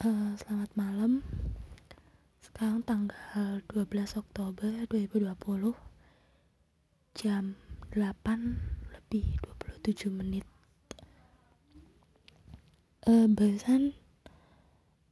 [0.00, 1.12] uh, selamat malam.
[2.40, 5.76] Sekarang tanggal 12 Oktober 2020
[7.12, 7.56] Jam
[7.92, 9.36] 8 lebih
[9.84, 10.48] 27 menit.
[13.04, 13.92] Uh, Barusan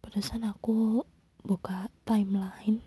[0.01, 1.05] Barusan aku
[1.45, 2.81] buka timeline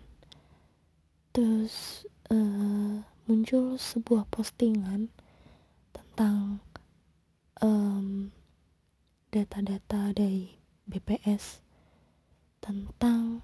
[1.30, 5.10] Terus uh, muncul sebuah postingan
[5.94, 6.62] Tentang
[7.62, 8.30] um,
[9.30, 10.54] data-data dari
[10.86, 11.71] BPS
[12.62, 13.42] tentang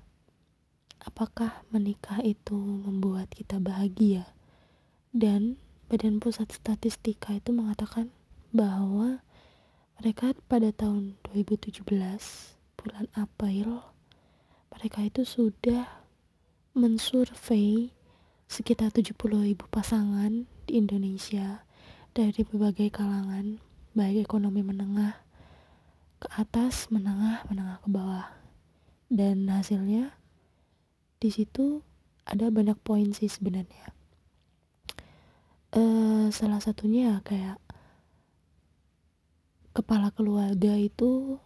[1.03, 4.31] apakah menikah itu membuat kita bahagia
[5.11, 5.59] dan
[5.91, 8.15] Badan Pusat Statistika itu mengatakan
[8.55, 9.19] bahwa
[9.99, 11.83] mereka pada tahun 2017
[12.79, 13.83] bulan April
[14.71, 15.91] mereka itu sudah
[16.79, 17.91] mensurvei
[18.47, 21.67] sekitar 70 ribu pasangan di Indonesia
[22.15, 23.59] dari berbagai kalangan
[23.98, 25.19] baik ekonomi menengah
[26.23, 28.38] ke atas, menengah, menengah ke bawah.
[29.09, 30.12] Dan hasilnya
[31.19, 31.81] di situ
[32.28, 33.92] ada banyak poin sih sebenarnya.
[35.73, 37.61] Uh, salah satunya kayak
[39.77, 41.41] kepala keluarga itu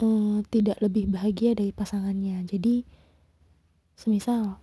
[0.00, 2.44] uh, tidak lebih bahagia dari pasangannya.
[2.48, 2.84] Jadi
[3.94, 4.58] semisal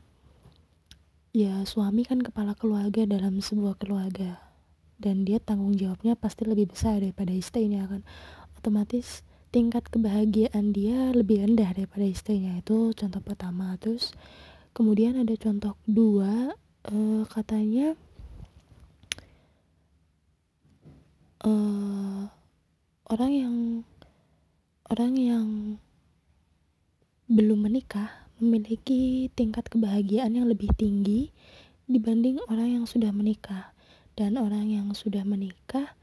[1.31, 4.44] ya suami kan kepala keluarga dalam sebuah keluarga
[4.99, 8.03] dan dia tanggung jawabnya pasti lebih besar daripada istrinya kan
[8.59, 12.55] otomatis tingkat kebahagiaan dia lebih rendah daripada istrinya.
[12.57, 13.75] Itu contoh pertama.
[13.77, 14.16] Terus
[14.71, 16.55] kemudian ada contoh dua
[16.88, 17.99] uh, katanya
[21.43, 22.31] uh,
[23.11, 23.55] orang yang
[24.88, 25.47] orang yang
[27.31, 31.31] belum menikah memiliki tingkat kebahagiaan yang lebih tinggi
[31.86, 33.75] dibanding orang yang sudah menikah.
[34.11, 35.95] Dan orang yang sudah menikah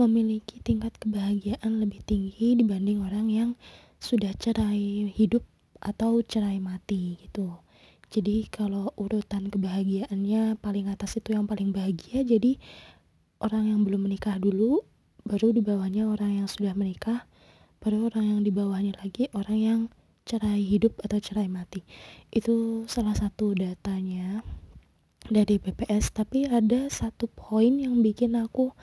[0.00, 3.50] memiliki tingkat kebahagiaan lebih tinggi dibanding orang yang
[4.00, 5.44] sudah cerai hidup
[5.76, 7.60] atau cerai mati gitu.
[8.10, 12.58] Jadi kalau urutan kebahagiaannya paling atas itu yang paling bahagia, jadi
[13.38, 14.82] orang yang belum menikah dulu,
[15.22, 17.28] baru di bawahnya orang yang sudah menikah,
[17.78, 19.80] baru orang yang di bawahnya lagi orang yang
[20.26, 21.86] cerai hidup atau cerai mati.
[22.34, 24.42] Itu salah satu datanya
[25.30, 28.74] dari BPS tapi ada satu poin yang bikin aku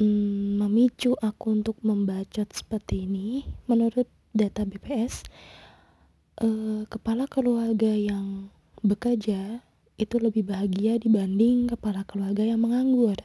[0.00, 5.28] mm, memicu aku untuk membacot seperti ini menurut data BPS
[6.40, 8.48] eh, kepala keluarga yang
[8.80, 9.60] bekerja
[10.00, 13.20] itu lebih bahagia dibanding kepala keluarga yang menganggur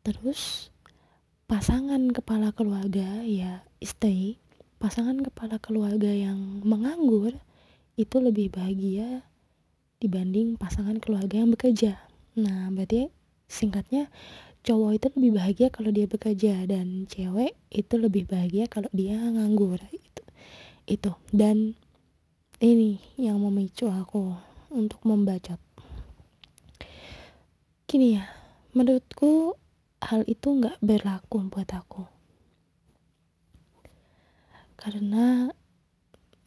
[0.00, 0.72] terus
[1.44, 4.40] pasangan kepala keluarga ya istri
[4.80, 7.36] pasangan kepala keluarga yang menganggur
[8.00, 9.28] itu lebih bahagia
[10.00, 12.00] dibanding pasangan keluarga yang bekerja.
[12.40, 13.12] Nah, berarti
[13.44, 14.08] singkatnya
[14.60, 19.80] cowok itu lebih bahagia kalau dia bekerja dan cewek itu lebih bahagia kalau dia nganggur
[19.92, 20.24] itu.
[20.84, 21.12] Itu.
[21.32, 21.76] Dan
[22.60, 24.36] ini yang memicu aku
[24.68, 25.58] untuk membacot.
[27.88, 28.28] Gini ya,
[28.76, 29.56] menurutku
[29.98, 32.04] hal itu nggak berlaku buat aku.
[34.76, 35.52] Karena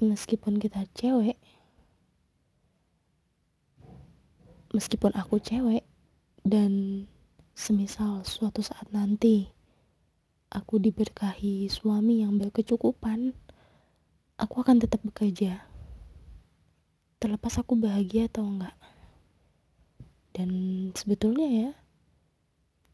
[0.01, 1.37] meskipun kita cewek,
[4.73, 5.85] meskipun aku cewek
[6.41, 7.05] dan
[7.53, 9.45] semisal suatu saat nanti
[10.49, 13.33] aku diberkahi suami yang berkecukupan,
[14.37, 15.61] aku akan tetap bekerja.
[17.21, 18.75] Terlepas aku bahagia atau enggak.
[20.33, 20.49] Dan
[20.97, 21.69] sebetulnya ya,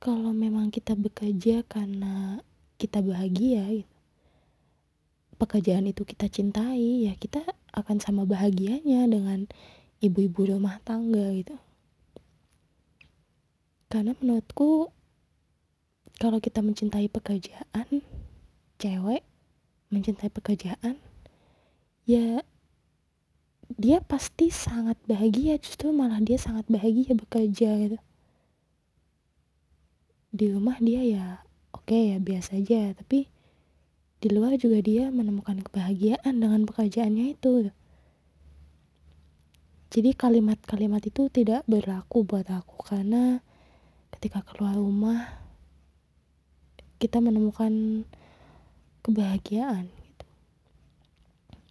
[0.03, 2.43] kalau memang kita bekerja karena
[2.79, 3.83] kita bahagia
[5.39, 7.39] pekerjaan itu kita cintai, ya kita
[7.71, 9.47] akan sama bahagianya dengan
[10.03, 11.55] ibu-ibu rumah tangga gitu
[13.89, 14.93] karena menurutku
[16.21, 18.05] kalau kita mencintai pekerjaan
[18.77, 19.25] cewek
[19.89, 21.01] mencintai pekerjaan
[22.05, 22.45] ya
[23.77, 27.97] dia pasti sangat bahagia justru malah dia sangat bahagia bekerja gitu.
[30.33, 31.25] Di rumah dia ya
[31.73, 33.29] oke okay, ya biasa aja tapi
[34.19, 37.73] di luar juga dia menemukan kebahagiaan dengan pekerjaannya itu.
[39.89, 43.41] Jadi kalimat-kalimat itu tidak berlaku buat aku karena
[44.19, 45.39] ketika keluar rumah
[46.99, 48.03] kita menemukan
[48.99, 50.27] kebahagiaan gitu.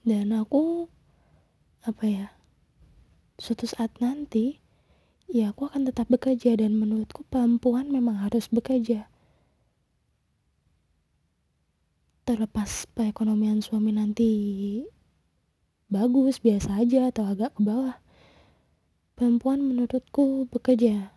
[0.09, 0.89] dan aku
[1.85, 2.27] apa ya
[3.37, 4.65] suatu saat nanti
[5.29, 9.13] ya aku akan tetap bekerja dan menurutku perempuan memang harus bekerja
[12.25, 14.33] terlepas perekonomian suami nanti
[15.93, 18.01] bagus biasa aja atau agak ke bawah
[19.21, 21.13] perempuan menurutku bekerja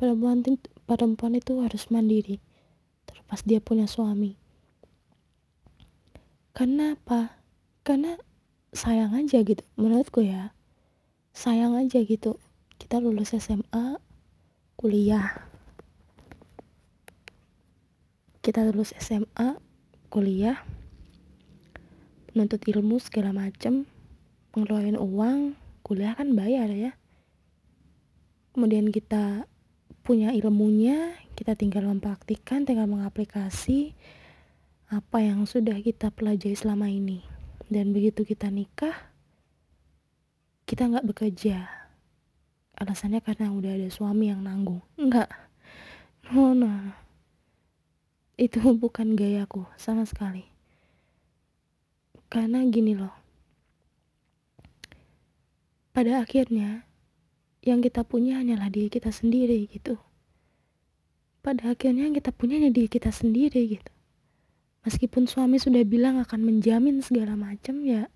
[0.00, 0.40] perempuan
[0.88, 2.40] perempuan itu harus mandiri
[3.04, 4.40] terlepas dia punya suami.
[6.56, 7.36] Karena apa
[7.84, 8.16] karena
[8.72, 10.56] sayang aja gitu menurutku ya.
[11.36, 12.40] Sayang aja gitu
[12.80, 14.00] kita lulus SMA
[14.80, 15.44] kuliah.
[18.40, 19.60] Kita lulus SMA
[20.08, 20.64] kuliah.
[22.32, 23.84] Menuntut ilmu segala macem
[24.56, 26.96] ngeluarin uang kuliah kan bayar ya.
[28.56, 29.49] Kemudian kita
[30.00, 33.96] punya ilmunya kita tinggal mempraktikkan tinggal mengaplikasi
[34.90, 37.22] apa yang sudah kita pelajari selama ini.
[37.70, 38.94] Dan begitu kita nikah
[40.66, 41.66] kita nggak bekerja.
[42.74, 44.82] Alasannya karena udah ada suami yang nanggung.
[44.98, 45.30] Enggak
[46.30, 46.70] no no.
[48.38, 50.46] Itu bukan gayaku sama sekali.
[52.30, 53.14] Karena gini loh.
[55.90, 56.86] Pada akhirnya
[57.60, 60.00] yang kita punya hanyalah diri kita sendiri gitu.
[61.40, 63.92] Pada akhirnya yang kita punya hanya diri kita sendiri gitu.
[64.84, 68.08] Meskipun suami sudah bilang akan menjamin segala macam ya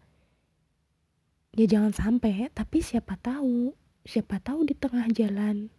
[1.55, 3.71] ya jangan sampai tapi siapa tahu
[4.03, 5.71] siapa tahu di tengah jalan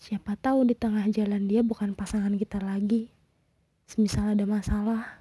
[0.00, 3.12] siapa tahu di tengah jalan dia bukan pasangan kita lagi
[3.84, 5.20] semisal ada masalah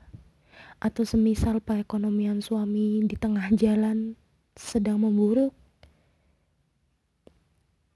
[0.80, 4.16] atau semisal perekonomian suami di tengah jalan
[4.56, 5.52] sedang memburuk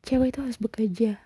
[0.03, 1.19] cewek itu harus bekerja.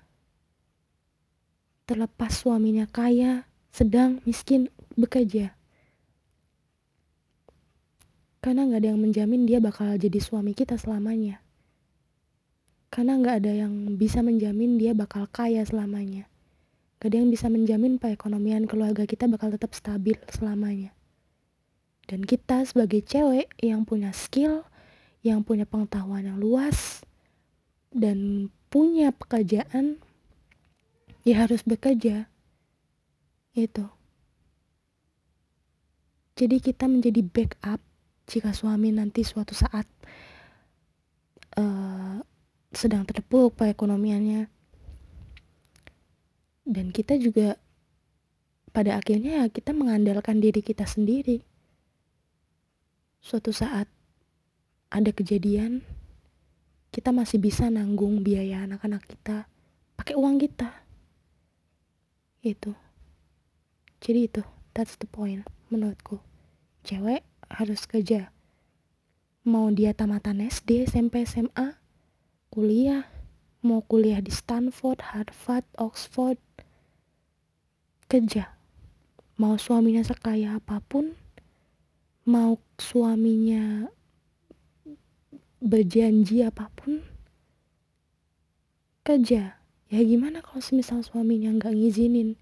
[1.90, 3.44] Terlepas suaminya kaya
[3.74, 5.54] sedang miskin bekerja.
[8.40, 11.44] Karena nggak ada yang menjamin dia bakal jadi suami kita selamanya.
[12.88, 16.30] Karena nggak ada yang bisa menjamin dia bakal kaya selamanya.
[16.98, 20.90] Gak ada yang bisa menjamin perekonomian keluarga kita bakal tetap stabil selamanya.
[22.10, 24.66] Dan kita sebagai cewek yang punya skill
[25.22, 27.06] yang punya pengetahuan yang luas
[27.94, 30.00] dan punya pekerjaan
[31.28, 32.28] ya harus bekerja
[33.58, 33.86] itu
[36.38, 37.82] jadi kita menjadi backup
[38.30, 39.90] jika suami nanti suatu saat
[41.58, 42.22] uh,
[42.70, 44.46] sedang terpuruk perekonomiannya.
[46.68, 47.58] Dan kita juga
[48.70, 51.42] pada akhirnya ya kita mengandalkan diri kita sendiri.
[53.18, 53.90] Suatu saat
[54.94, 55.82] ada kejadian,
[56.98, 59.46] kita masih bisa nanggung biaya anak-anak kita
[59.94, 60.74] pakai uang kita.
[62.42, 62.74] Itu.
[64.02, 64.42] Jadi itu,
[64.74, 66.24] that's the point menurutku
[66.88, 68.32] cewek harus kerja
[69.48, 71.80] mau dia tamatan SD, SMP, SMA,
[72.52, 73.08] kuliah,
[73.64, 76.36] mau kuliah di Stanford, Harvard, Oxford,
[78.12, 78.52] kerja.
[79.40, 81.16] Mau suaminya sekaya apa pun,
[82.28, 83.88] mau suaminya
[85.58, 87.02] berjanji apa pun,
[89.08, 89.58] kerja.
[89.88, 92.36] Ya gimana kalau semisal suaminya nggak ngizinin?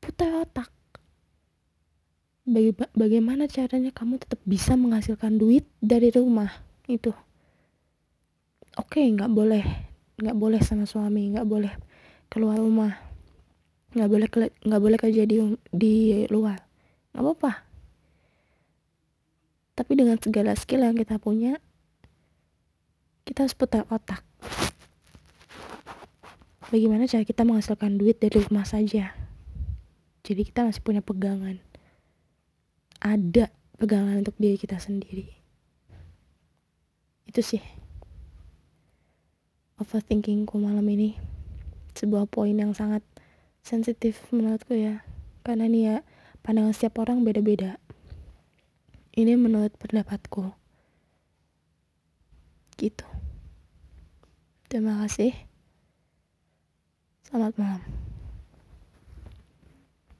[0.00, 0.72] Putar otak.
[2.48, 6.48] Baga bagaimana caranya kamu tetap bisa menghasilkan duit dari rumah?
[6.88, 7.12] Itu.
[8.80, 9.64] Oke okay, nggak boleh.
[10.16, 11.74] Nggak boleh sama suami nggak boleh
[12.32, 12.96] keluar rumah.
[13.92, 14.28] Nggak boleh
[14.64, 15.36] nggak boleh kerja di
[15.68, 16.64] di luar.
[17.12, 17.52] Nggak apa-apa.
[19.76, 21.60] Tapi dengan segala skill yang kita punya
[23.26, 24.22] kita harus putar otak.
[26.70, 29.10] Bagaimana cara kita menghasilkan duit dari rumah saja?
[30.22, 31.58] Jadi kita masih punya pegangan.
[33.02, 35.30] Ada pegangan untuk diri kita sendiri.
[37.26, 37.62] Itu sih
[39.82, 41.18] overthinkingku malam ini.
[41.98, 43.02] Sebuah poin yang sangat
[43.62, 45.02] sensitif menurutku ya.
[45.42, 45.96] Karena nih ya
[46.46, 47.78] pandangan setiap orang beda-beda.
[49.14, 50.65] Ini menurut pendapatku
[52.78, 53.04] gitu.
[54.68, 55.32] Terima kasih.
[57.26, 58.05] Selamat malam